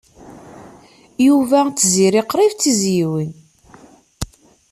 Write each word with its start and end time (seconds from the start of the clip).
Yuba 1.25 1.57
d 1.67 1.73
Tiziri 1.77 2.21
qrib 2.23 2.53
d 2.55 2.59
tizzyiwin. 2.61 3.31